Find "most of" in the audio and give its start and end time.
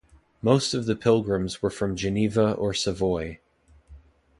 0.41-0.87